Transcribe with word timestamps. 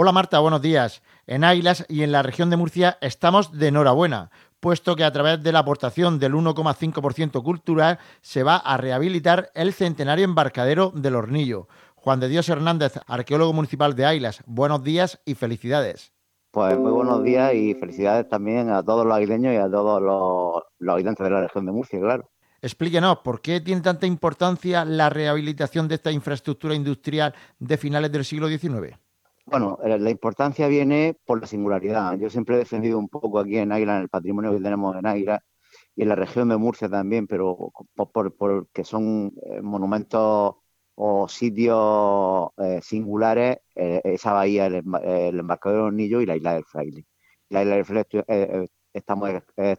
Hola 0.00 0.12
Marta, 0.12 0.38
buenos 0.38 0.62
días. 0.62 1.02
En 1.26 1.42
Águilas 1.42 1.84
y 1.88 2.04
en 2.04 2.12
la 2.12 2.22
región 2.22 2.50
de 2.50 2.56
Murcia 2.56 2.98
estamos 3.00 3.58
de 3.58 3.66
enhorabuena, 3.66 4.30
puesto 4.60 4.94
que 4.94 5.02
a 5.02 5.10
través 5.10 5.42
de 5.42 5.50
la 5.50 5.58
aportación 5.58 6.20
del 6.20 6.34
1,5% 6.34 7.42
cultural 7.42 7.98
se 8.20 8.44
va 8.44 8.58
a 8.58 8.76
rehabilitar 8.76 9.50
el 9.56 9.72
centenario 9.72 10.24
embarcadero 10.24 10.92
del 10.94 11.16
Hornillo. 11.16 11.66
Juan 11.96 12.20
de 12.20 12.28
Dios 12.28 12.48
Hernández, 12.48 13.00
arqueólogo 13.08 13.52
municipal 13.52 13.96
de 13.96 14.06
Águilas, 14.06 14.44
buenos 14.46 14.84
días 14.84 15.20
y 15.24 15.34
felicidades. 15.34 16.12
Pues 16.52 16.78
muy 16.78 16.92
buenos 16.92 17.24
días 17.24 17.52
y 17.54 17.74
felicidades 17.74 18.28
también 18.28 18.70
a 18.70 18.84
todos 18.84 19.04
los 19.04 19.16
aguileños 19.16 19.52
y 19.52 19.56
a 19.56 19.68
todos 19.68 20.00
los, 20.00 20.62
los 20.78 20.94
habitantes 20.94 21.24
de 21.24 21.30
la 21.30 21.40
región 21.40 21.66
de 21.66 21.72
Murcia, 21.72 21.98
claro. 21.98 22.30
Explíquenos, 22.62 23.18
¿por 23.24 23.40
qué 23.40 23.60
tiene 23.60 23.80
tanta 23.80 24.06
importancia 24.06 24.84
la 24.84 25.10
rehabilitación 25.10 25.88
de 25.88 25.96
esta 25.96 26.12
infraestructura 26.12 26.76
industrial 26.76 27.34
de 27.58 27.76
finales 27.76 28.12
del 28.12 28.24
siglo 28.24 28.46
XIX? 28.46 28.96
Bueno, 29.50 29.78
eh, 29.82 29.98
la 29.98 30.10
importancia 30.10 30.68
viene 30.68 31.16
por 31.24 31.40
la 31.40 31.46
singularidad. 31.46 32.18
Yo 32.18 32.28
siempre 32.28 32.56
he 32.56 32.58
defendido 32.58 32.98
un 32.98 33.08
poco 33.08 33.38
aquí 33.38 33.56
en 33.56 33.72
Águila, 33.72 33.96
en 33.96 34.02
el 34.02 34.08
patrimonio 34.10 34.52
que 34.52 34.60
tenemos 34.60 34.94
en 34.96 35.06
Águila 35.06 35.42
y 35.96 36.02
en 36.02 36.08
la 36.10 36.16
región 36.16 36.48
de 36.50 36.58
Murcia 36.58 36.88
también, 36.88 37.26
pero 37.26 37.72
por, 38.12 38.36
porque 38.36 38.84
son 38.84 39.32
eh, 39.42 39.62
monumentos 39.62 40.56
o 40.96 41.28
sitios 41.28 42.50
eh, 42.58 42.80
singulares, 42.82 43.58
esa 43.74 44.32
bahía, 44.32 44.66
el, 44.66 44.76
embarcadero 45.38 45.82
de 45.82 45.86
Hornillo 45.88 46.20
y 46.20 46.26
la 46.26 46.36
isla 46.36 46.54
del 46.54 46.64
Fraile. 46.64 47.06
La 47.48 47.62
isla 47.62 47.76
del 47.76 47.84
Fraile 47.86 48.68
estamos 48.92 49.30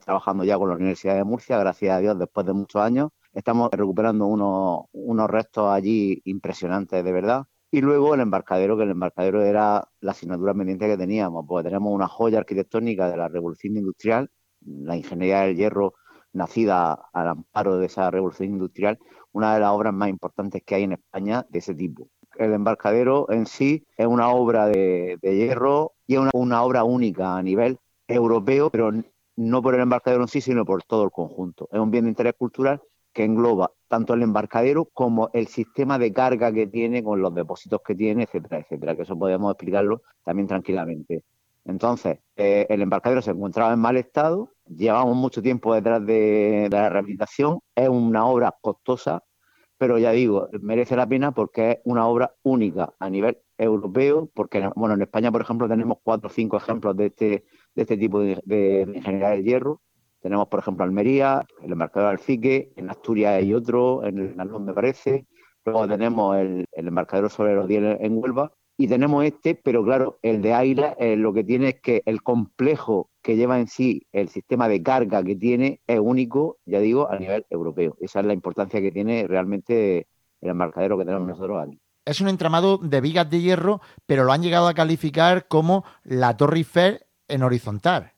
trabajando 0.03 0.43
ya 0.45 0.57
con 0.57 0.69
la 0.69 0.75
Universidad 0.75 1.15
de 1.15 1.23
Murcia, 1.25 1.59
gracias 1.59 1.95
a 1.95 1.99
Dios, 1.99 2.17
después 2.17 2.45
de 2.45 2.53
muchos 2.53 2.81
años. 2.81 3.09
Estamos 3.33 3.69
recuperando 3.71 4.25
unos, 4.27 4.85
unos 4.93 5.29
restos 5.29 5.69
allí 5.71 6.21
impresionantes, 6.25 7.03
de 7.03 7.11
verdad 7.11 7.45
y 7.71 7.81
luego 7.81 8.15
el 8.15 8.21
embarcadero, 8.21 8.77
que 8.77 8.83
el 8.83 8.91
embarcadero 8.91 9.43
era 9.43 9.87
la 10.01 10.11
asignatura 10.11 10.53
pendiente 10.53 10.87
que 10.87 10.97
teníamos, 10.97 11.45
porque 11.47 11.69
tenemos 11.69 11.93
una 11.93 12.07
joya 12.07 12.39
arquitectónica 12.39 13.09
de 13.09 13.17
la 13.17 13.27
revolución 13.27 13.77
industrial, 13.77 14.29
la 14.65 14.95
ingeniería 14.97 15.41
del 15.41 15.55
hierro 15.55 15.93
nacida 16.33 16.93
al 17.13 17.27
amparo 17.27 17.77
de 17.77 17.85
esa 17.87 18.09
revolución 18.11 18.49
industrial, 18.49 18.99
una 19.31 19.53
de 19.53 19.59
las 19.59 19.71
obras 19.71 19.93
más 19.93 20.09
importantes 20.09 20.63
que 20.65 20.75
hay 20.75 20.83
en 20.83 20.93
España 20.93 21.45
de 21.49 21.59
ese 21.59 21.75
tipo. 21.75 22.09
El 22.37 22.53
embarcadero 22.53 23.29
en 23.31 23.45
sí 23.45 23.85
es 23.97 24.07
una 24.07 24.29
obra 24.29 24.67
de, 24.67 25.17
hierro 25.21 25.93
y 26.07 26.15
es 26.15 26.19
una, 26.19 26.31
una 26.33 26.63
obra 26.63 26.83
única 26.83 27.35
a 27.35 27.43
nivel 27.43 27.77
europeo, 28.07 28.69
pero 28.69 28.91
no 29.35 29.61
por 29.61 29.75
el 29.75 29.81
embarcadero 29.81 30.23
en 30.23 30.27
sí, 30.27 30.41
sino 30.41 30.65
por 30.65 30.83
todo 30.83 31.03
el 31.03 31.11
conjunto. 31.11 31.69
Es 31.71 31.79
un 31.79 31.91
bien 31.91 32.05
de 32.05 32.09
interés 32.09 32.33
cultural 32.37 32.81
que 33.13 33.23
engloba 33.23 33.71
tanto 33.89 34.13
el 34.13 34.21
embarcadero 34.21 34.85
como 34.85 35.29
el 35.33 35.47
sistema 35.47 35.97
de 35.99 36.13
carga 36.13 36.53
que 36.53 36.67
tiene 36.67 37.03
con 37.03 37.21
los 37.21 37.33
depósitos 37.33 37.81
que 37.85 37.95
tiene, 37.95 38.23
etcétera, 38.23 38.59
etcétera, 38.59 38.95
que 38.95 39.01
eso 39.01 39.17
podemos 39.17 39.51
explicarlo 39.51 40.03
también 40.23 40.47
tranquilamente. 40.47 41.23
Entonces, 41.65 42.19
eh, 42.37 42.67
el 42.69 42.81
embarcadero 42.81 43.21
se 43.21 43.31
encontraba 43.31 43.73
en 43.73 43.79
mal 43.79 43.97
estado, 43.97 44.53
llevamos 44.67 45.15
mucho 45.17 45.41
tiempo 45.41 45.73
detrás 45.73 46.05
de, 46.05 46.67
la 46.71 46.89
rehabilitación, 46.89 47.59
es 47.75 47.89
una 47.89 48.25
obra 48.25 48.55
costosa, 48.61 49.23
pero 49.77 49.97
ya 49.97 50.11
digo, 50.11 50.49
merece 50.61 50.95
la 50.95 51.07
pena 51.07 51.31
porque 51.31 51.71
es 51.71 51.77
una 51.83 52.07
obra 52.07 52.33
única 52.43 52.93
a 52.99 53.09
nivel 53.09 53.39
europeo, 53.57 54.29
porque 54.33 54.69
bueno, 54.75 54.95
en 54.95 55.01
España, 55.01 55.31
por 55.31 55.41
ejemplo, 55.41 55.67
tenemos 55.67 55.97
cuatro 56.03 56.29
o 56.29 56.33
cinco 56.33 56.57
ejemplos 56.57 56.95
de 56.95 57.07
este, 57.07 57.45
de 57.75 57.81
este 57.81 57.97
tipo 57.97 58.19
de, 58.19 58.39
de 58.45 58.81
ingeniería 58.95 59.29
del 59.29 59.43
hierro, 59.43 59.81
tenemos, 60.21 60.47
por 60.47 60.59
ejemplo, 60.59 60.83
Almería, 60.83 61.45
el 61.63 61.71
embarcador 61.71 62.09
Alfique, 62.09 62.73
en 62.75 62.89
Asturias 62.89 63.35
hay 63.35 63.53
otro, 63.53 64.03
en 64.03 64.17
el 64.17 64.35
Nalón 64.35 64.65
me 64.65 64.73
parece. 64.73 65.25
Luego 65.65 65.87
tenemos 65.87 66.37
el, 66.37 66.65
embarcador 66.73 67.29
sobre 67.29 67.55
los 67.55 67.67
10 67.67 67.97
en 68.01 68.17
Huelva. 68.17 68.51
Y 68.77 68.87
tenemos 68.87 69.25
este, 69.25 69.55
pero 69.55 69.83
claro, 69.83 70.19
el 70.21 70.41
de 70.41 70.53
Águila 70.53 70.95
eh, 70.99 71.17
lo 71.17 71.33
que 71.33 71.43
tiene 71.43 71.69
es 71.69 71.81
que 71.81 72.01
el 72.05 72.23
complejo 72.23 73.09
que 73.21 73.35
lleva 73.35 73.59
en 73.59 73.67
sí 73.67 74.07
el 74.13 74.29
sistema 74.29 74.69
de 74.69 74.81
carga 74.81 75.21
que 75.21 75.35
tiene 75.35 75.81
es 75.85 75.99
único, 75.99 76.57
ya 76.65 76.79
digo, 76.79 77.11
a 77.11 77.19
nivel 77.19 77.45
europeo. 77.49 77.97
Esa 77.99 78.21
es 78.21 78.25
la 78.25 78.33
importancia 78.33 78.79
que 78.79 78.91
tiene 78.91 79.27
realmente 79.27 80.07
el 80.39 80.49
embarcadero 80.49 80.97
que 80.97 81.03
tenemos 81.03 81.27
nosotros 81.27 81.61
aquí. 81.61 81.77
Es 82.05 82.21
un 82.21 82.29
entramado 82.29 82.77
de 82.77 83.01
vigas 83.01 83.29
de 83.29 83.41
hierro, 83.41 83.81
pero 84.05 84.23
lo 84.23 84.31
han 84.31 84.41
llegado 84.41 84.69
a 84.69 84.73
calificar 84.73 85.49
como 85.49 85.83
la 86.03 86.37
Torre 86.37 86.59
Eiffel 86.59 87.01
en 87.27 87.43
horizontal 87.43 88.13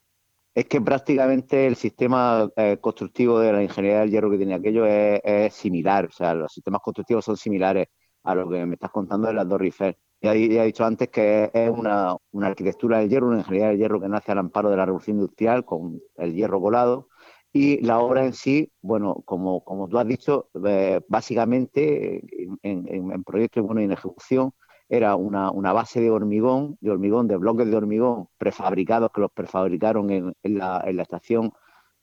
es 0.53 0.65
que 0.65 0.81
prácticamente 0.81 1.65
el 1.67 1.75
sistema 1.75 2.49
eh, 2.55 2.77
constructivo 2.81 3.39
de 3.39 3.53
la 3.53 3.63
ingeniería 3.63 4.01
del 4.01 4.11
hierro 4.11 4.29
que 4.29 4.37
tiene 4.37 4.53
aquello 4.53 4.85
es, 4.85 5.53
similar, 5.53 6.05
o 6.05 6.11
sea, 6.11 6.33
los 6.33 6.51
sistemas 6.51 6.81
constructivos 6.81 7.23
son 7.23 7.37
similares 7.37 7.87
a 8.23 8.35
lo 8.35 8.49
que 8.49 8.65
me 8.65 8.73
estás 8.75 8.91
contando 8.91 9.27
de 9.27 9.33
la 9.33 9.47
Torre 9.47 9.65
Eiffel. 9.65 9.97
Ya, 10.21 10.35
he 10.35 10.65
dicho 10.65 10.85
antes 10.85 11.09
que 11.09 11.49
es 11.53 11.69
una, 11.69 12.15
arquitectura 12.41 12.99
del 12.99 13.09
hierro, 13.09 13.27
una 13.27 13.39
ingeniería 13.39 13.69
del 13.69 13.77
hierro 13.77 13.99
que 13.99 14.09
nace 14.09 14.31
al 14.31 14.37
amparo 14.39 14.69
de 14.69 14.77
la 14.77 14.85
revolución 14.85 15.17
industrial 15.17 15.65
con 15.65 15.99
el 16.17 16.33
hierro 16.35 16.61
colado. 16.61 17.07
Y 17.53 17.83
la 17.83 17.99
obra 17.99 18.25
en 18.25 18.33
sí, 18.33 18.71
bueno, 18.81 19.23
como, 19.25 19.63
como 19.63 19.87
tú 19.89 19.97
has 19.97 20.07
dicho, 20.07 20.49
eh, 20.65 21.01
básicamente 21.07 22.21
en, 22.61 22.87
en, 22.87 23.11
en 23.11 23.23
proyecto 23.23 23.59
y, 23.59 23.63
bueno, 23.63 23.81
en 23.81 23.91
ejecución, 23.91 24.53
era 24.91 25.15
una, 25.15 25.51
una, 25.51 25.71
base 25.71 26.01
de 26.01 26.11
hormigón, 26.11 26.77
de 26.81 26.91
hormigón, 26.91 27.25
de 27.29 27.37
bloques 27.37 27.71
de 27.71 27.77
hormigón 27.77 28.27
prefabricados 28.37 29.09
que 29.13 29.21
los 29.21 29.31
prefabricaron 29.31 30.09
en, 30.11 30.33
en, 30.43 30.57
la, 30.57 30.83
en 30.85 30.97
la, 30.97 31.03
estación 31.03 31.53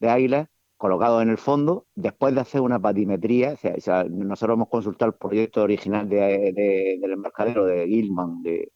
de 0.00 0.08
Águilas, 0.08 0.48
colocados 0.78 1.22
en 1.22 1.28
el 1.28 1.36
fondo, 1.36 1.86
después 1.94 2.34
de 2.34 2.40
hacer 2.40 2.62
una 2.62 2.80
patimetría, 2.80 3.52
o 3.52 3.80
sea, 3.80 4.04
nosotros 4.04 4.54
hemos 4.54 4.68
consultado 4.70 5.10
el 5.10 5.18
proyecto 5.18 5.62
original 5.62 6.08
de, 6.08 6.98
del 6.98 7.12
embarcadero 7.12 7.66
de 7.66 7.86
Gilman, 7.86 8.42
de, 8.42 8.72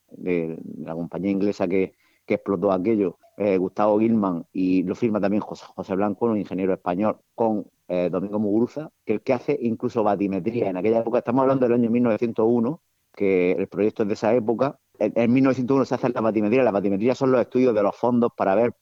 la 0.77 0.93
compañía 0.95 1.31
inglesa 1.31 1.67
que, 1.67 1.95
que 2.27 2.34
explotó 2.34 2.71
aquello, 2.71 3.19
eh, 3.39 3.56
Gustavo 3.56 3.99
Gilman, 3.99 4.45
y 4.53 4.83
lo 4.83 4.95
firma 4.95 5.21
también 5.22 5.41
José, 5.41 5.65
José 5.75 5.95
Blanco, 5.95 6.27
un 6.27 6.37
ingeniero 6.37 6.75
español, 6.75 7.19
con 7.34 7.67
eh, 7.89 8.11
Domingo 8.12 8.39
Muguruza, 8.39 8.91
que 9.06 9.15
el 9.15 9.22
que 9.22 9.33
hace 9.33 9.56
incluso 9.59 10.03
batimetría. 10.03 10.69
En 10.69 10.77
aquella 10.77 10.99
época, 10.99 11.19
estamos 11.19 11.43
hablando 11.43 11.65
del 11.67 11.75
año 11.81 11.91
1901, 11.91 12.83
que 13.15 13.53
el 13.53 13.69
proyecto 13.69 14.03
es 14.03 14.09
de 14.09 14.15
esa 14.15 14.34
época. 14.34 14.78
En, 14.99 15.33
1901 15.33 15.84
se 15.84 15.95
hace 15.95 16.09
la 16.11 16.21
batimetría. 16.21 16.62
La 16.62 16.71
batimetría 16.71 17.15
son 17.15 17.33
los 17.33 17.41
estudios 17.41 17.75
de 17.75 17.83
los 17.83 17.97
fondos 17.97 18.33
para 18.37 18.55
ver, 18.55 18.75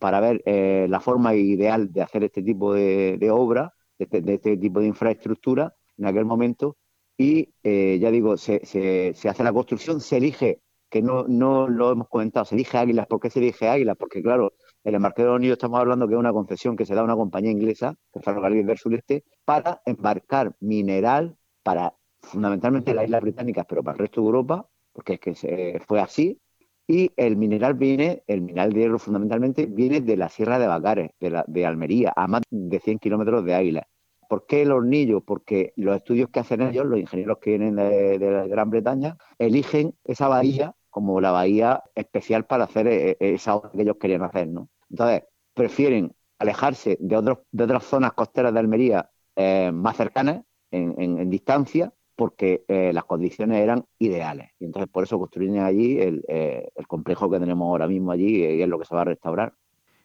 para 0.00 0.20
ver 0.20 0.42
eh, 0.46 0.86
la 0.88 1.00
forma 1.00 1.34
ideal 1.34 1.92
de 1.92 2.02
hacer 2.02 2.24
este 2.24 2.42
tipo 2.42 2.74
de, 2.74 3.28
obra, 3.30 3.72
este, 3.98 4.20
de 4.20 4.34
este, 4.34 4.56
tipo 4.56 4.80
de 4.80 4.86
infraestructura 4.86 5.74
en 5.96 6.06
aquel 6.06 6.24
momento. 6.24 6.76
Y 7.16 7.52
eh, 7.62 7.98
ya 8.00 8.10
digo, 8.10 8.36
se, 8.36 8.64
se, 8.64 9.28
hace 9.28 9.42
la 9.44 9.52
construcción, 9.52 10.00
se 10.00 10.18
elige, 10.18 10.62
que 10.88 11.02
no, 11.02 11.24
no 11.26 11.68
lo 11.68 11.92
hemos 11.92 12.08
comentado, 12.08 12.44
se 12.44 12.54
elige 12.54 12.78
Águilas. 12.78 13.06
¿Por 13.06 13.20
qué 13.20 13.30
se 13.30 13.40
elige 13.40 13.68
Águilas? 13.68 13.96
Porque, 13.98 14.22
claro, 14.22 14.52
el 14.84 14.94
embarcadero 14.94 15.34
Unido 15.34 15.54
estamos 15.54 15.80
hablando 15.80 16.06
que 16.06 16.14
es 16.14 16.20
una 16.20 16.32
concesión 16.32 16.76
que 16.76 16.86
se 16.86 16.94
da 16.94 17.00
a 17.00 17.04
una 17.04 17.16
compañía 17.16 17.50
inglesa, 17.50 17.94
el 18.14 18.22
Ferrocarril 18.22 18.66
del 18.66 18.78
Sureste, 18.78 19.24
para 19.44 19.82
embarcar 19.84 20.54
mineral 20.60 21.36
para 21.62 21.94
fundamentalmente 22.20 22.94
las 22.94 23.04
islas 23.04 23.22
británicas, 23.22 23.66
pero 23.68 23.82
para 23.82 23.94
el 23.94 23.98
resto 24.00 24.20
de 24.20 24.26
Europa, 24.26 24.68
porque 24.92 25.14
es 25.14 25.20
que 25.20 25.34
se, 25.34 25.80
fue 25.86 26.00
así. 26.00 26.40
Y 26.86 27.10
el 27.16 27.36
mineral 27.36 27.74
viene, 27.74 28.22
el 28.26 28.40
mineral 28.40 28.72
de 28.72 28.80
hierro 28.80 28.98
fundamentalmente, 28.98 29.66
viene 29.66 30.00
de 30.00 30.16
la 30.16 30.28
Sierra 30.28 30.58
de 30.58 30.66
Bacares, 30.66 31.10
de, 31.20 31.42
de 31.46 31.66
Almería, 31.66 32.12
a 32.16 32.26
más 32.26 32.42
de 32.50 32.80
100 32.80 32.98
kilómetros 32.98 33.44
de 33.44 33.54
Águila. 33.54 33.88
¿Por 34.28 34.46
qué 34.46 34.62
el 34.62 34.72
hornillo? 34.72 35.20
Porque 35.20 35.72
los 35.76 35.96
estudios 35.96 36.30
que 36.30 36.40
hacen 36.40 36.62
ellos, 36.62 36.86
los 36.86 36.98
ingenieros 36.98 37.38
que 37.38 37.50
vienen 37.50 37.76
de, 37.76 38.18
de 38.18 38.48
Gran 38.48 38.70
Bretaña, 38.70 39.16
eligen 39.38 39.94
esa 40.04 40.28
bahía 40.28 40.74
como 40.90 41.20
la 41.20 41.30
bahía 41.30 41.82
especial 41.94 42.46
para 42.46 42.64
hacer 42.64 42.86
eh, 42.88 43.10
eh, 43.12 43.16
esa 43.20 43.54
obra 43.54 43.70
que 43.72 43.82
ellos 43.82 43.96
querían 44.00 44.22
hacer, 44.22 44.48
¿no? 44.48 44.68
Entonces, 44.90 45.22
prefieren 45.54 46.14
alejarse 46.38 46.96
de, 47.00 47.16
otros, 47.16 47.38
de 47.50 47.64
otras 47.64 47.84
zonas 47.84 48.12
costeras 48.14 48.52
de 48.52 48.60
Almería 48.60 49.10
eh, 49.36 49.70
más 49.72 49.96
cercanas, 49.96 50.42
en, 50.70 50.94
en, 50.98 51.30
distancia, 51.30 51.94
porque 52.18 52.64
eh, 52.66 52.90
las 52.92 53.04
condiciones 53.04 53.58
eran 53.58 53.86
ideales. 54.00 54.50
Y 54.58 54.64
entonces 54.64 54.90
por 54.90 55.04
eso 55.04 55.20
construyen 55.20 55.60
allí 55.60 56.00
eh, 56.00 56.68
el, 56.74 56.86
complejo 56.88 57.30
que 57.30 57.38
tenemos 57.38 57.64
ahora 57.68 57.86
mismo 57.86 58.10
allí 58.10 58.44
y 58.44 58.60
es 58.60 58.68
lo 58.68 58.76
que 58.76 58.86
se 58.86 58.94
va 58.96 59.02
a 59.02 59.04
restaurar. 59.04 59.52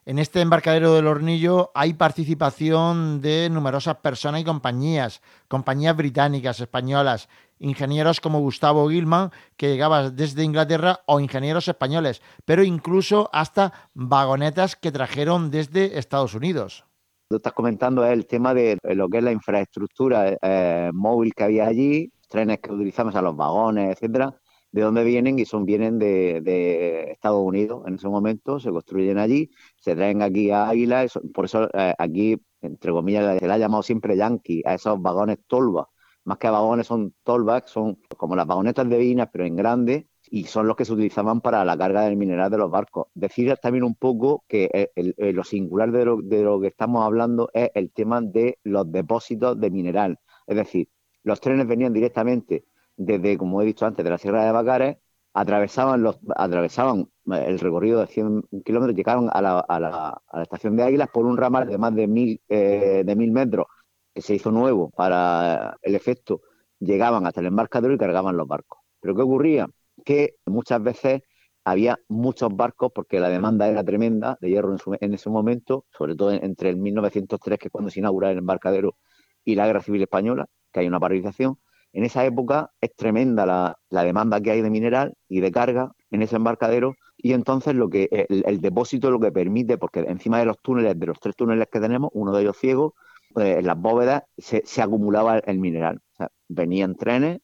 En 0.06 0.20
este 0.20 0.40
embarcadero 0.42 0.94
del 0.94 1.08
Hornillo 1.08 1.72
hay 1.74 1.96
participación 1.96 3.20
de 3.20 3.50
numerosas 3.50 3.96
personas 3.96 4.42
y 4.42 4.44
compañías, 4.44 5.24
compañías 5.48 5.98
británicas, 5.98 6.60
españolas, 6.60 7.30
ingenieros 7.58 8.22
como 8.22 8.42
Gustavo 8.42 8.88
Gilman, 8.90 9.32
que 9.58 9.70
llegaba 9.70 10.12
desde 10.12 10.44
Inglaterra, 10.44 11.00
o 11.08 11.20
ingenieros 11.20 11.68
españoles, 11.68 12.22
pero 12.46 12.64
incluso 12.64 13.28
hasta 13.34 13.74
vagonetas 13.96 14.76
que 14.76 14.92
trajeron 14.92 15.50
desde 15.50 15.98
Estados 15.98 16.36
Unidos 16.36 16.86
tú 17.34 17.38
estás 17.38 17.54
comentando 17.54 18.06
es 18.06 18.12
el 18.14 18.28
tema 18.28 18.54
de 18.54 18.78
lo 18.84 19.10
que 19.10 19.18
es 19.18 19.24
la 19.24 19.32
infraestructura 19.32 20.38
eh, 20.40 20.92
móvil 20.94 21.34
que 21.34 21.44
había 21.44 21.66
allí, 21.66 22.12
trenes 22.30 22.60
que 22.60 22.72
utilizamos, 22.72 23.16
a 23.16 23.24
los 23.24 23.36
vagones, 23.36 23.92
etcétera, 23.94 24.40
de 24.72 24.82
dónde 24.84 25.04
vienen 25.04 25.40
y 25.40 25.46
son 25.46 25.66
vienen 25.66 25.98
de, 25.98 27.12
Estados 27.12 27.42
Unidos. 27.44 27.84
En 27.88 27.96
ese 27.96 28.08
momento, 28.08 28.60
se 28.60 28.70
construyen 28.70 29.18
allí, 29.18 29.50
se 29.78 29.96
traen 29.96 30.22
aquí 30.22 30.52
a 30.52 30.70
Águila, 30.70 31.08
por 31.34 31.46
eso 31.46 31.68
eh, 31.74 31.96
aquí, 31.98 32.40
entre 32.62 32.92
comillas, 32.92 33.40
se 33.40 33.48
le 33.48 33.54
ha 33.54 33.58
llamado 33.58 33.82
siempre 33.82 34.16
Yankee 34.16 34.62
a 34.64 34.76
esos 34.76 35.02
vagones 35.02 35.40
tolva, 35.48 35.90
más 36.26 36.38
que 36.38 36.50
vagones 36.52 36.86
son 36.86 37.16
tolvas, 37.24 37.64
son 37.66 38.00
como 38.16 38.36
las 38.36 38.46
vagonetas 38.46 38.88
de 38.88 38.98
Vinas, 39.00 39.30
pero 39.34 39.46
en 39.46 39.56
grande, 39.56 40.08
y 40.34 40.46
son 40.46 40.66
los 40.66 40.76
que 40.76 40.84
se 40.84 40.94
utilizaban 40.94 41.42
para 41.42 41.64
la 41.64 41.78
carga 41.78 42.02
del 42.02 42.18
mineral 42.18 42.50
de 42.50 42.58
los 42.58 42.72
barcos. 42.72 43.06
Decir 43.14 43.56
también 43.62 43.84
un 43.84 43.94
poco 43.94 44.44
que 44.48 44.90
lo 44.96 45.44
singular 45.44 45.92
de 45.92 46.06
lo, 46.44 46.60
que 46.60 46.68
estamos 46.70 47.06
hablando 47.06 47.52
es 47.54 47.70
el 47.76 47.92
tema 47.92 48.20
de 48.20 48.58
los 48.64 48.92
depósitos 48.92 49.60
de 49.60 49.70
mineral. 49.70 50.18
Es 50.48 50.56
decir, 50.56 50.90
los 51.22 51.40
trenes 51.40 51.68
venían 51.68 51.94
directamente 51.94 52.66
desde, 52.98 53.38
como 53.38 53.62
he 53.62 53.66
dicho 53.66 53.86
antes, 53.86 54.04
de 54.04 54.10
la 54.10 54.18
Sierra 54.18 54.44
de 54.44 54.52
Bacares, 54.52 54.98
atravesaban, 55.34 56.02
los, 56.02 56.18
atravesaban 56.36 57.12
el 57.28 57.60
recorrido 57.60 58.00
de 58.00 58.08
100 58.08 58.42
kilómetros, 58.66 58.98
llegaban 58.98 59.30
a 59.32 59.40
la, 59.40 59.60
a, 59.60 59.80
la, 59.80 60.20
a 60.28 60.38
la, 60.38 60.44
estación 60.44 60.76
de 60.76 60.82
Águilas 60.82 61.10
por 61.14 61.28
un 61.28 61.38
ramal 61.38 61.68
de 61.68 61.78
más 61.78 61.94
de 61.94 62.08
mil, 62.08 62.42
eh, 62.50 63.04
de 63.06 63.16
mil 63.16 63.32
metros 63.32 63.68
que 64.12 64.24
se 64.24 64.34
hizo 64.34 64.52
nuevo 64.52 64.90
para 64.90 65.78
el 65.84 65.94
efecto, 65.94 66.42
llegaban 66.80 67.28
hasta 67.28 67.40
el 67.40 67.46
embarcadero 67.46 67.94
y 67.94 68.00
cargaban 68.00 68.36
los 68.36 68.48
barcos. 68.48 68.80
Pero 69.00 69.16
¿qué 69.16 69.22
ocurría? 69.22 69.68
Que 70.06 70.36
muchas 70.46 70.82
veces 70.82 71.22
había 71.66 72.00
muchos 72.08 72.56
barcos 72.56 72.92
porque 72.94 73.20
la 73.20 73.30
demanda 73.30 73.68
era 73.68 73.84
tremenda 73.84 74.38
de 74.42 74.50
hierro 74.50 74.76
en, 75.00 75.14
ese 75.14 75.30
momento, 75.30 75.86
sobre 75.98 76.16
todo 76.16 76.32
entre 76.32 76.70
el 76.70 76.78
1903, 76.78 77.60
que 77.60 77.68
es 77.68 77.72
cuando 77.72 77.90
se 77.90 78.00
inaugura 78.00 78.32
el 78.32 78.38
embarcadero, 78.38 78.98
y 79.46 79.56
la 79.56 79.68
Guerra 79.68 79.82
Civil 79.82 80.02
Española, 80.02 80.48
que 80.72 80.82
hay 80.82 80.88
una 80.88 81.00
paralización. 81.00 81.58
En 81.94 82.04
esa 82.04 82.26
época 82.26 82.72
es 82.82 82.96
tremenda 82.96 83.46
la, 83.46 84.04
demanda 84.04 84.42
que 84.42 84.52
hay 84.52 84.62
de 84.62 84.70
mineral 84.70 85.14
y 85.28 85.42
de 85.42 85.52
carga 85.52 85.92
en 86.10 86.24
ese 86.24 86.38
embarcadero 86.38 86.96
y 87.18 87.34
entonces 87.34 87.76
lo 87.76 87.90
que 87.90 88.10
el, 88.30 88.62
depósito 88.62 89.12
lo 89.12 89.20
que 89.20 89.32
permite, 89.32 89.78
porque 89.78 90.00
encima 90.00 90.40
de 90.40 90.46
los 90.46 90.60
túneles, 90.60 91.00
de 91.00 91.06
los 91.06 91.20
tres 91.20 91.36
túneles 91.36 91.68
que 91.72 91.80
tenemos, 91.80 92.10
uno 92.14 92.34
de 92.34 92.42
ellos 92.42 92.58
ciego, 92.58 92.96
pues, 93.34 93.60
en 93.60 93.68
las 93.68 93.80
bóvedas 93.80 94.24
se, 94.38 94.64
acumulaba 94.82 95.38
el 95.40 95.60
mineral. 95.60 96.02
venían 96.48 96.96
trenes 96.96 97.42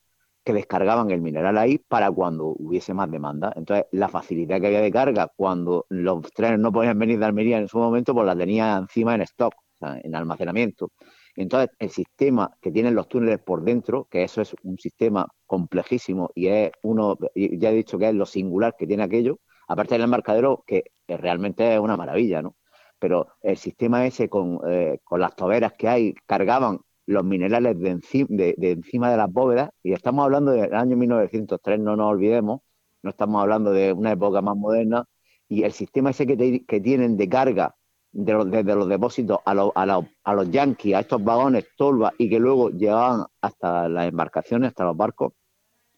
que 0.49 0.53
descargaban 0.53 1.11
el 1.11 1.21
mineral 1.21 1.59
ahí 1.59 1.77
para 1.77 2.09
cuando 2.09 2.47
hubiese 2.57 2.91
más 2.95 3.11
demanda. 3.11 3.53
Entonces, 3.55 3.85
la 3.91 4.09
facilidad 4.09 4.59
que 4.59 4.65
había 4.65 4.81
de 4.81 4.91
carga 4.91 5.31
cuando 5.35 5.85
los 5.89 6.23
trenes 6.31 6.57
no 6.59 6.71
podían 6.71 6.97
venir 6.97 7.19
de 7.19 7.25
Almería 7.25 7.59
en 7.59 7.67
su 7.67 7.77
momento, 7.77 8.15
pues 8.15 8.25
la 8.25 8.35
tenía 8.35 8.75
encima 8.77 9.13
en 9.13 9.21
stock, 9.21 9.53
en 9.79 10.15
almacenamiento. 10.15 10.91
Entonces, 11.35 11.69
el 11.77 11.91
sistema 11.91 12.49
que 12.59 12.71
tienen 12.71 12.95
los 12.95 13.07
túneles 13.07 13.37
por 13.37 13.63
dentro, 13.63 14.07
que 14.09 14.23
eso 14.23 14.41
es 14.41 14.55
un 14.63 14.79
sistema 14.79 15.27
complejísimo 15.45 16.31
y 16.33 16.47
es 16.47 16.71
uno, 16.81 17.15
ya 17.35 17.69
he 17.69 17.75
dicho 17.75 17.99
que 17.99 18.09
es 18.09 18.15
lo 18.15 18.25
singular 18.25 18.73
que 18.75 18.87
tiene 18.87 19.03
aquello, 19.03 19.37
aparte 19.67 19.93
del 19.93 20.01
embarcadero, 20.05 20.63
que 20.65 20.85
realmente 21.07 21.75
es 21.75 21.79
una 21.79 21.95
maravilla, 21.95 22.41
¿no? 22.41 22.55
Pero 22.97 23.27
el 23.43 23.57
sistema 23.57 24.07
ese 24.07 24.29
con, 24.29 24.61
eh, 24.67 24.97
con 25.03 25.21
las 25.21 25.35
toberas 25.35 25.73
que 25.73 25.87
hay, 25.87 26.15
cargaban 26.25 26.79
los 27.09 27.23
minerales 27.23 27.79
de, 27.79 28.55
de, 28.55 28.71
encima 28.71 29.09
de 29.09 29.17
las 29.17 29.31
bóvedas, 29.31 29.71
y 29.81 29.93
estamos 29.93 30.23
hablando 30.25 30.51
del 30.51 30.73
año 30.75 30.95
1903, 30.95 31.79
no 31.79 31.95
nos 31.95 32.11
olvidemos, 32.11 32.61
no 33.01 33.09
estamos 33.09 33.41
hablando 33.41 33.71
de 33.71 33.91
una 33.93 34.11
época 34.11 34.41
más 34.41 34.55
moderna, 34.55 35.05
y 35.47 35.63
el 35.63 35.71
sistema 35.71 36.11
ese 36.11 36.27
que, 36.27 36.65
que 36.67 36.79
tienen 36.79 37.17
de 37.17 37.27
carga 37.27 37.75
desde 38.11 38.75
los 38.75 38.87
depósitos 38.87 39.39
a, 39.43 39.55
los, 39.55 39.71
a, 39.73 40.01
a 40.23 40.33
los 40.35 40.51
yanquis, 40.51 40.93
a 40.93 40.99
estos 40.99 41.23
vagones 41.23 41.65
tolva 41.75 42.13
y 42.17 42.29
que 42.29 42.39
luego 42.39 42.69
llegaban 42.69 43.25
hasta 43.41 43.89
las 43.89 44.07
embarcaciones, 44.07 44.69
hasta 44.69 44.85
los 44.85 44.95
barcos, 44.95 45.33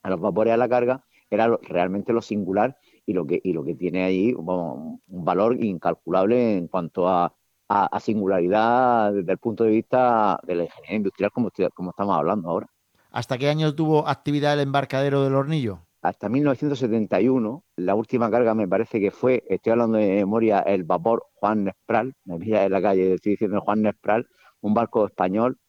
a 0.03 0.09
los 0.09 0.19
vapores 0.19 0.53
a 0.53 0.57
la 0.57 0.69
carga, 0.69 1.03
era 1.29 1.57
realmente 1.63 2.13
lo 2.13 2.21
singular 2.21 2.77
y 3.05 3.11
lo 3.11 3.25
que, 3.25 3.41
y 3.43 3.51
lo 3.51 3.65
que 3.65 3.75
tiene 3.75 4.03
ahí 4.03 4.33
un 4.33 5.01
valor 5.07 5.61
incalculable 5.61 6.57
en 6.57 6.67
cuanto 6.67 7.09
a, 7.09 7.35
a, 7.71 7.99
singularidad 7.99 9.13
desde 9.13 9.31
el 9.31 9.37
punto 9.37 9.63
de 9.63 9.71
vista 9.71 10.39
de 10.43 10.55
la 10.55 10.63
ingeniería 10.63 10.97
industrial 10.97 11.31
como, 11.31 11.49
como 11.73 11.91
estamos 11.91 12.17
hablando 12.17 12.49
ahora. 12.49 12.67
¿Hasta 13.11 13.37
qué 13.37 13.49
año 13.49 13.73
tuvo 13.73 14.07
actividad 14.07 14.53
el 14.53 14.61
embarcadero 14.61 15.23
del 15.23 15.35
hornillo? 15.35 15.79
hasta 16.01 16.29
1971, 16.29 17.63
la 17.75 17.95
última 17.95 18.31
carga 18.31 18.55
me 18.55 18.67
parece 18.67 18.99
que 18.99 19.11
fue, 19.11 19.43
estoy 19.47 19.71
hablando 19.71 19.99
de 19.99 20.07
memoria, 20.15 20.59
el 20.61 20.83
vapor 20.83 21.27
Juan 21.35 21.63
Nespral, 21.65 22.15
me 22.25 22.39
pilla 22.39 22.65
en 22.65 22.71
la 22.71 22.81
calle, 22.81 23.13
estoy 23.13 23.33
diciendo 23.33 23.61
Juan 23.61 23.83
Nespral, 23.83 24.27
un 24.61 24.73
barco 24.73 25.05
español, 25.05 25.59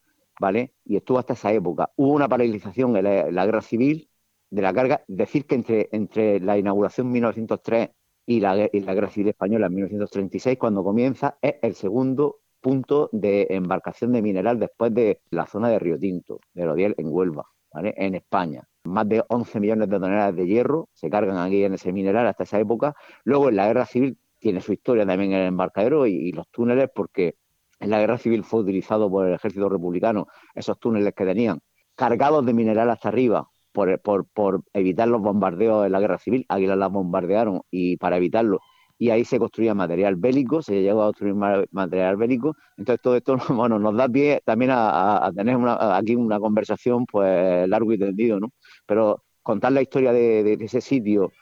¿vale? 0.41 0.75
Y 0.85 0.97
estuvo 0.97 1.19
hasta 1.19 1.35
esa 1.35 1.53
época. 1.53 1.91
Hubo 1.97 2.13
una 2.15 2.29
paralización 2.29 2.97
en 2.97 3.35
la, 3.35 3.45
guerra 3.45 3.61
civil 3.61 4.09
de 4.51 4.63
la 4.63 4.73
carga, 4.73 5.05
decir 5.07 5.47
que 5.47 5.55
entre, 5.55 5.89
entre 5.93 6.41
la 6.41 6.57
inauguración 6.57 7.13
1903 7.13 7.91
y 8.27 8.41
la, 8.41 8.69
y 8.73 8.81
guerra 8.81 9.11
civil 9.11 9.29
española 9.29 9.67
en 9.67 9.75
1936, 9.75 10.59
cuando 10.59 10.85
comienza, 10.85 11.39
es 11.43 11.55
el 11.63 11.75
segundo 11.75 12.41
punto 12.61 13.09
de 13.13 13.47
embarcación 13.51 14.13
de 14.13 14.23
mineral 14.23 14.59
después 14.59 14.95
de 14.95 15.21
la 15.31 15.47
zona 15.47 15.69
de 15.69 15.79
Río 15.79 15.99
Tinto, 15.99 16.41
de 16.55 16.65
Rodiel 16.65 16.95
en 16.99 17.09
Huelva, 17.09 17.47
¿vale? 17.73 17.95
En 17.97 18.15
España 18.15 18.67
más 18.85 19.09
de 19.09 19.25
11 19.29 19.61
millones 19.61 19.89
de 19.89 20.01
toneladas 20.01 20.37
de 20.37 20.47
hierro 20.47 20.89
se 20.93 21.09
cargan 21.11 21.39
aquí 21.39 21.65
en 21.65 21.75
ese 21.75 21.93
mineral 21.93 22.27
hasta 22.27 22.45
esa 22.45 22.59
época. 22.59 22.95
Luego 23.25 23.49
en 23.49 23.57
la 23.57 23.67
guerra 23.67 23.87
civil 23.87 24.19
tiene 24.39 24.61
su 24.61 24.73
historia 24.73 25.07
también 25.07 25.33
el 25.33 25.47
embarcadero 25.47 26.07
y, 26.07 26.33
los 26.33 26.49
túneles, 26.49 26.91
porque 26.95 27.37
en 27.79 27.91
la 27.91 28.01
guerra 28.01 28.19
civil 28.19 28.45
fue 28.45 28.61
utilizado 28.61 29.11
por 29.11 29.27
el 29.27 29.35
ejército 29.35 29.69
republicano 29.69 30.27
esos 30.55 30.79
túneles 30.79 31.15
que 31.15 31.25
tenían 31.25 31.61
cargados 31.95 32.45
de 32.45 32.55
mineral 32.55 32.91
hasta 32.91 33.09
arriba 33.09 33.49
por, 33.73 33.99
por, 34.01 34.27
por 34.27 34.63
evitar 34.73 35.09
los 35.09 35.21
bombardeos 35.21 35.87
en 35.87 35.93
la 35.93 36.01
guerra 36.01 36.19
civil. 36.19 36.45
Águilas 36.49 36.79
las 36.79 36.91
bombardearon 36.93 37.63
y 37.71 37.97
para 37.97 38.17
evitarlo 38.17 38.61
y 39.03 39.11
ahí 39.11 39.25
se 39.25 39.41
construía 39.41 39.75
material 39.75 40.15
bélico, 40.15 40.63
se 40.63 40.81
llegó 40.81 41.03
a 41.03 41.07
construir 41.07 41.35
material 41.35 42.17
bélico. 42.17 42.55
Entonces 42.77 43.03
todo 43.03 43.17
esto 43.17 43.37
bueno, 43.49 43.77
nos 43.81 43.97
da 43.97 44.09
pie 44.09 44.41
también 44.45 44.71
a, 44.73 45.29
tener 45.35 45.57
aquí 45.67 46.15
una 46.15 46.39
conversación 46.39 47.05
pues 47.07 47.69
largo 47.69 47.93
y 47.93 47.99
tendido, 47.99 48.39
¿no? 48.39 48.53
Pero 48.87 49.25
contar 49.43 49.73
la 49.73 49.83
historia 49.83 50.13
de, 50.13 50.53
ese 50.61 50.81
sitio 50.81 51.33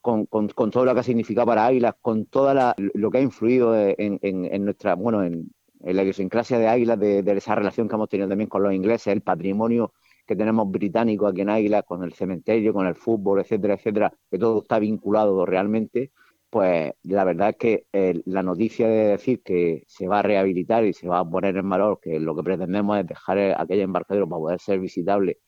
con, 0.00 0.26
todo 0.26 0.84
lo 0.84 0.94
que 0.94 1.00
ha 1.00 1.04
significado 1.04 1.46
para 1.46 1.66
Águilas, 1.66 1.94
con 2.00 2.26
toda 2.26 2.74
lo 2.76 3.10
que 3.12 3.18
ha 3.18 3.20
influido 3.20 3.76
en, 3.76 4.64
nuestra, 4.64 4.96
bueno, 4.96 5.22
en, 5.22 5.48
la 5.80 6.02
idiosincrasia 6.02 6.58
de 6.58 6.66
Águilas, 6.66 6.98
de, 6.98 7.20
esa 7.36 7.54
relación 7.54 7.88
que 7.88 7.94
hemos 7.94 8.08
tenido 8.08 8.28
también 8.28 8.48
con 8.48 8.64
los 8.64 8.74
ingleses, 8.74 9.12
el 9.12 9.20
patrimonio 9.20 9.92
que 10.26 10.36
tenemos 10.36 10.70
británico 10.70 11.26
aquí 11.26 11.42
en 11.42 11.50
Águilas, 11.50 11.84
con 11.84 12.02
el 12.04 12.12
cementerio, 12.12 12.72
con 12.74 12.86
el 12.86 12.94
fútbol, 12.96 13.40
etcétera, 13.40 13.74
etcétera, 13.74 14.12
que 14.30 14.38
todo 14.38 14.62
está 14.62 14.78
vinculado 14.78 15.46
realmente 15.46 16.12
pues 16.50 16.92
la 17.02 17.24
verdad 17.24 17.50
es 17.50 17.56
que 17.56 17.86
eh, 17.92 18.22
la 18.24 18.42
noticia 18.42 18.88
de 18.88 19.08
decir 19.08 19.42
que 19.42 19.84
se 19.86 20.08
va 20.08 20.20
a 20.20 20.22
rehabilitar 20.22 20.84
y 20.84 20.92
se 20.92 21.08
va 21.08 21.18
a 21.20 21.24
poner 21.28 21.56
en 21.56 21.68
valor, 21.68 21.98
que 22.00 22.18
lo 22.20 22.34
que 22.34 22.42
pretendemos 22.42 22.98
es 22.98 23.06
dejar 23.06 23.38
aquella 23.58 23.82
embarcadero 23.84 24.28
para 24.28 24.40
poder 24.40 24.60
ser 24.60 24.80
visitable 24.80 25.38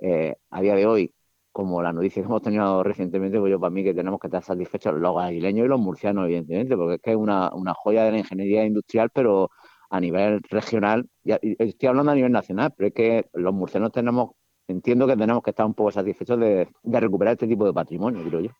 eh, 0.00 0.34
a 0.50 0.60
día 0.60 0.74
de 0.74 0.86
hoy, 0.86 1.14
como 1.52 1.82
la 1.82 1.92
noticia 1.92 2.22
que 2.22 2.26
hemos 2.26 2.42
tenido 2.42 2.82
recientemente, 2.82 3.38
pues 3.38 3.50
yo 3.50 3.60
para 3.60 3.70
mí 3.70 3.84
que 3.84 3.94
tenemos 3.94 4.18
que 4.20 4.26
estar 4.28 4.42
satisfechos 4.42 4.94
los 4.94 5.16
aguileños 5.18 5.66
y 5.66 5.68
los 5.68 5.80
murcianos, 5.80 6.24
evidentemente, 6.26 6.76
porque 6.76 6.94
es 6.96 7.00
que 7.02 7.10
es 7.12 7.16
una, 7.16 7.54
una 7.54 7.74
joya 7.74 8.04
de 8.04 8.12
la 8.12 8.18
ingeniería 8.18 8.64
industrial, 8.64 9.10
pero 9.14 9.50
a 9.90 10.00
nivel 10.00 10.40
regional, 10.50 11.08
y 11.24 11.32
estoy 11.58 11.88
hablando 11.88 12.12
a 12.12 12.14
nivel 12.14 12.32
nacional, 12.32 12.72
pero 12.76 12.88
es 12.88 12.94
que 12.94 13.26
los 13.34 13.54
murcianos 13.54 13.92
tenemos, 13.92 14.30
entiendo 14.68 15.06
que 15.06 15.16
tenemos 15.16 15.42
que 15.42 15.50
estar 15.50 15.66
un 15.66 15.74
poco 15.74 15.90
satisfechos 15.90 16.38
de, 16.38 16.68
de 16.82 17.00
recuperar 17.00 17.32
este 17.32 17.46
tipo 17.46 17.64
de 17.64 17.72
patrimonio, 17.72 18.24
creo 18.28 18.40
yo. 18.40 18.50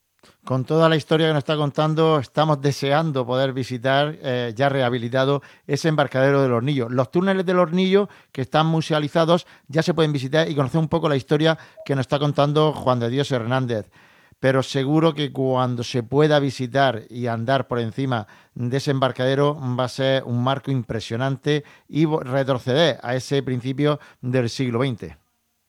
Con 0.44 0.64
toda 0.64 0.88
la 0.88 0.96
historia 0.96 1.28
que 1.28 1.32
nos 1.32 1.40
está 1.40 1.56
contando, 1.56 2.18
estamos 2.18 2.60
deseando 2.60 3.26
poder 3.26 3.52
visitar, 3.52 4.16
eh, 4.22 4.52
ya 4.56 4.68
rehabilitado, 4.68 5.42
ese 5.66 5.88
embarcadero 5.88 6.42
del 6.42 6.52
Hornillo. 6.52 6.88
Los 6.88 7.10
túneles 7.10 7.44
del 7.44 7.58
Hornillo, 7.58 8.08
que 8.32 8.42
están 8.42 8.66
musealizados, 8.66 9.46
ya 9.68 9.82
se 9.82 9.94
pueden 9.94 10.12
visitar 10.12 10.48
y 10.48 10.54
conocer 10.54 10.80
un 10.80 10.88
poco 10.88 11.08
la 11.08 11.16
historia 11.16 11.58
que 11.84 11.94
nos 11.94 12.04
está 12.04 12.18
contando 12.18 12.72
Juan 12.72 13.00
de 13.00 13.10
Dios 13.10 13.30
Hernández. 13.30 13.90
Pero 14.38 14.62
seguro 14.62 15.14
que 15.14 15.32
cuando 15.32 15.82
se 15.82 16.02
pueda 16.02 16.38
visitar 16.40 17.04
y 17.08 17.26
andar 17.26 17.68
por 17.68 17.78
encima 17.78 18.26
de 18.54 18.76
ese 18.76 18.90
embarcadero 18.90 19.56
va 19.78 19.84
a 19.84 19.88
ser 19.88 20.24
un 20.24 20.42
marco 20.44 20.70
impresionante 20.70 21.64
y 21.88 22.06
retroceder 22.06 22.98
a 23.02 23.14
ese 23.14 23.42
principio 23.42 23.98
del 24.20 24.50
siglo 24.50 24.80
XX. 24.80 25.16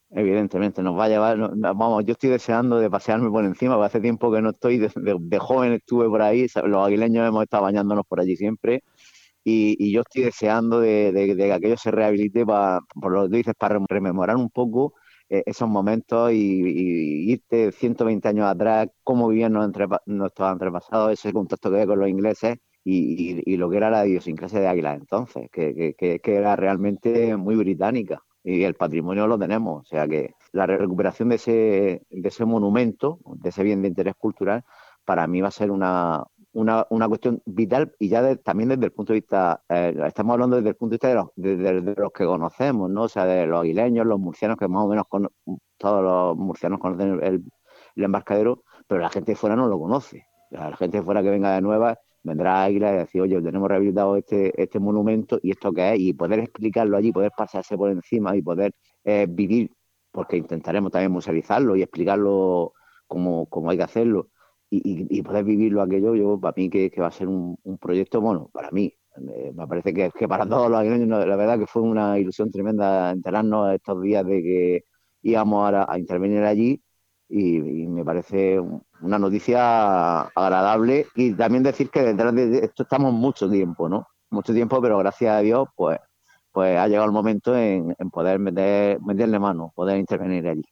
Evidentemente, 0.10 0.82
nos 0.82 0.98
va 0.98 1.06
a 1.06 1.10
llevar, 1.10 1.38
vamos, 1.38 2.06
yo 2.06 2.14
estoy 2.14 2.30
deseando 2.30 2.80
de 2.80 2.90
pasearme 2.90 3.30
por 3.30 3.44
encima, 3.44 3.76
porque 3.76 3.88
hace 3.88 4.00
tiempo 4.00 4.32
que 4.32 4.42
no 4.42 4.52
estoy, 4.52 4.78
de, 4.78 5.40
joven 5.40 5.74
estuve 5.74 6.08
por 6.08 6.22
ahí, 6.22 6.48
los 6.64 6.86
aguileños 6.86 7.28
hemos 7.28 7.44
estado 7.44 7.64
bañándonos 7.64 8.06
por 8.08 8.22
allí 8.22 8.38
siempre, 8.38 8.84
y, 9.44 9.92
yo 9.92 10.02
estoy 10.02 10.24
deseando 10.24 10.80
de, 10.80 11.36
que 11.38 11.54
aquello 11.54 11.78
se 11.78 11.92
rehabilite, 11.92 12.46
para, 12.46 12.80
por 13.02 13.12
lo 13.12 13.30
que 13.30 13.38
dices, 13.38 13.54
para 13.58 13.80
rememorar 13.90 14.38
un 14.38 14.50
poco 14.50 14.94
esos 15.30 15.70
momentos 15.70 16.32
y, 16.32 17.32
irte 17.32 17.72
120 17.72 18.28
años 18.28 18.48
atrás, 18.48 18.88
cómo 19.04 19.28
vivían 19.28 19.54
nuestros 19.54 20.50
antepasados, 20.50 21.12
ese 21.12 21.34
contacto 21.34 21.70
que 21.70 21.76
había 21.78 21.88
con 21.88 22.00
los 22.00 22.10
ingleses, 22.10 22.58
y, 22.84 23.58
lo 23.58 23.70
que 23.70 23.78
era 23.78 23.90
la 23.90 24.08
idiosincrasia 24.08 24.60
de 24.60 24.68
Águila 24.68 24.94
entonces, 24.94 25.50
que, 25.52 25.96
que, 25.98 26.20
que 26.20 26.36
era 26.36 26.56
realmente 26.56 27.36
muy 27.36 27.56
británica 27.56 28.24
y 28.48 28.64
el 28.64 28.76
patrimonio 28.76 29.28
lo 29.28 29.38
tenemos. 29.38 29.82
O 29.82 29.86
sea 29.86 30.08
que 30.08 30.36
la 30.54 30.66
recuperación 30.66 31.30
de 31.30 31.36
ese, 31.36 31.52
de 32.10 32.30
ese 32.30 32.46
monumento, 32.46 33.20
de 33.26 33.50
ese 33.50 33.64
bien 33.64 33.82
de 33.82 33.90
interés 33.90 34.16
cultural, 34.16 34.64
para 35.04 35.28
mí 35.28 35.42
va 35.42 35.50
a 35.50 35.52
ser 35.52 35.70
una, 35.70 36.24
una, 36.58 36.88
una 36.90 37.08
cuestión 37.08 37.40
vital 37.46 37.94
y 38.00 38.10
ya 38.10 38.36
también 38.38 38.70
desde 38.70 38.86
el 38.86 38.92
punto 38.92 39.14
de 39.14 39.20
vista, 39.20 39.64
eh, 39.70 39.96
estamos 40.08 40.34
hablando 40.34 40.56
desde 40.56 40.70
el 40.70 40.76
punto 40.76 40.94
de 40.94 40.96
vista 40.96 41.08
de 41.10 41.16
los, 41.16 41.84
de, 41.84 41.96
los 41.96 42.12
que 42.12 42.26
conocemos, 42.26 42.90
¿no? 42.90 43.04
O 43.04 43.10
sea, 43.10 43.26
de 43.26 43.46
los 43.46 43.62
aguileños, 43.62 44.08
los 44.08 44.20
murcianos, 44.20 44.58
que 44.58 44.68
más 44.68 44.84
o 44.84 44.88
menos 44.88 45.06
todos 45.78 46.04
los 46.04 46.36
murcianos 46.36 46.80
conocen 46.80 47.20
el, 47.24 47.44
embarcadero, 48.04 48.64
pero 48.88 49.02
la 49.02 49.10
gente 49.10 49.34
de 49.34 49.36
fuera 49.36 49.56
no 49.56 49.68
lo 49.68 49.80
conoce. 49.80 50.26
La 50.50 50.76
gente 50.76 50.98
de 50.98 51.04
fuera 51.04 51.22
que 51.22 51.30
venga 51.30 51.54
de 51.54 51.62
nueva 51.62 52.00
vendrá 52.24 52.62
a 52.62 52.64
Águila 52.64 52.92
y 52.92 52.98
decir, 52.98 53.22
oye, 53.22 53.40
tenemos 53.40 53.70
rehabilitado 53.70 54.16
este, 54.16 54.60
este 54.62 54.80
monumento 54.80 55.40
y 55.44 55.52
esto 55.52 55.72
qué 55.72 55.94
es, 55.94 56.00
y 56.00 56.14
poder 56.14 56.40
explicarlo 56.40 56.98
allí, 56.98 57.12
poder 57.12 57.32
pasarse 57.38 57.78
por 57.78 57.92
encima 57.92 58.36
y 58.36 58.42
poder 58.42 58.74
eh, 59.04 59.28
vivir, 59.30 59.72
porque 60.12 60.38
intentaremos 60.38 60.92
también 60.92 61.12
musealizarlo 61.12 61.76
y 61.76 61.84
explicarlo 61.84 62.74
como, 63.06 63.46
como 63.46 63.70
hay 63.70 63.78
que 63.78 63.84
hacerlo, 63.84 64.30
y, 64.70 65.22
poder 65.22 65.44
vivirlo 65.46 65.82
aquello, 65.82 66.16
yo 66.16 66.40
para 66.40 66.54
mí 66.58 66.70
que, 66.70 66.92
va 67.00 67.08
a 67.08 67.12
ser 67.12 67.28
un, 67.28 67.58
proyecto, 67.80 68.22
bueno, 68.22 68.50
para 68.54 68.72
mí, 68.72 68.94
me 69.54 69.68
parece 69.68 69.94
que, 69.94 70.12
que 70.12 70.28
para 70.28 70.48
todos 70.48 70.70
los 70.70 70.80
años, 70.80 71.08
la 71.08 71.36
verdad 71.36 71.58
que 71.58 71.68
fue 71.68 71.82
una 71.82 72.20
ilusión 72.20 72.52
tremenda 72.52 73.12
enterarnos 73.12 73.74
estos 73.74 74.02
días 74.02 74.26
de 74.26 74.42
que 74.44 74.86
íbamos 75.24 75.74
a, 75.74 75.92
a 75.92 75.98
intervenir 76.00 76.44
allí 76.44 76.82
y, 77.30 77.60
me 77.88 78.06
parece 78.06 78.60
una 79.02 79.20
noticia 79.20 80.22
agradable 80.22 81.08
y 81.16 81.34
también 81.34 81.64
decir 81.64 81.90
que 81.90 82.02
detrás 82.02 82.34
de 82.36 82.60
esto 82.60 82.84
estamos 82.84 83.14
mucho 83.14 83.50
tiempo, 83.50 83.90
¿no? 83.90 84.08
Mucho 84.30 84.54
tiempo, 84.54 84.82
pero 84.82 84.98
gracias 84.98 85.36
a 85.36 85.40
Dios, 85.40 85.68
pues, 85.76 86.00
pues 86.52 86.78
ha 86.78 86.88
llegado 86.88 87.06
el 87.06 87.12
momento 87.12 87.58
en, 87.58 87.96
poder 88.12 88.40
meter, 88.40 89.00
meterle 89.02 89.40
mano, 89.40 89.72
poder 89.76 89.98
intervenir 89.98 90.48
allí. 90.48 90.64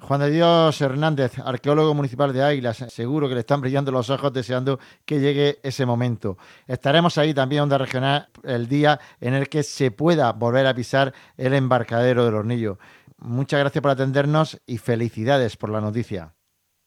Juan 0.00 0.20
de 0.20 0.30
Dios 0.30 0.80
Hernández, 0.80 1.38
arqueólogo 1.38 1.94
municipal 1.94 2.32
de 2.32 2.42
Águilas, 2.42 2.84
seguro 2.88 3.28
que 3.28 3.34
le 3.34 3.40
están 3.40 3.60
brillando 3.60 3.92
los 3.92 4.10
ojos 4.10 4.32
deseando 4.32 4.80
que 5.04 5.20
llegue 5.20 5.60
ese 5.62 5.86
momento. 5.86 6.38
Estaremos 6.66 7.18
ahí 7.18 7.34
también, 7.34 7.62
Onda 7.62 7.78
Regional, 7.78 8.28
el 8.42 8.66
día 8.66 8.98
en 9.20 9.34
el 9.34 9.48
que 9.48 9.62
se 9.62 9.90
pueda 9.90 10.32
volver 10.32 10.66
a 10.66 10.74
pisar 10.74 11.12
el 11.36 11.54
embarcadero 11.54 12.24
del 12.24 12.34
hornillo. 12.34 12.78
Muchas 13.18 13.60
gracias 13.60 13.82
por 13.82 13.90
atendernos 13.90 14.60
y 14.66 14.78
felicidades 14.78 15.56
por 15.56 15.70
la 15.70 15.80
noticia. 15.80 16.32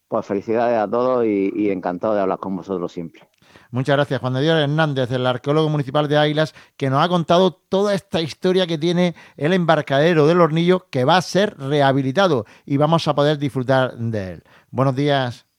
Pues 0.08 0.26
felicidades 0.26 0.78
a 0.78 0.88
todos 0.88 1.24
y, 1.24 1.70
encantado 1.70 2.14
de 2.14 2.20
hablar 2.20 2.38
con 2.38 2.56
vosotros 2.56 2.92
siempre. 2.92 3.28
Muchas 3.70 3.96
gracias, 3.96 4.20
Juan 4.20 4.34
de 4.34 4.42
Dios 4.42 4.58
Hernández, 4.58 5.10
el 5.10 5.26
arqueólogo 5.26 5.68
municipal 5.68 6.08
de 6.08 6.16
Águilas, 6.16 6.54
que 6.76 6.90
nos 6.90 7.04
ha 7.04 7.08
contado 7.08 7.52
toda 7.52 7.94
esta 7.94 8.20
historia 8.20 8.66
que 8.66 8.78
tiene 8.78 9.14
el 9.36 9.52
embarcadero 9.52 10.26
del 10.26 10.40
Hornillo, 10.40 10.86
que 10.90 11.04
va 11.04 11.16
a 11.16 11.22
ser 11.22 11.56
rehabilitado 11.58 12.46
y 12.64 12.76
vamos 12.76 13.08
a 13.08 13.14
poder 13.14 13.38
disfrutar 13.38 13.96
de 13.96 14.32
él. 14.34 14.42
Buenos 14.70 14.94
días. 14.94 15.46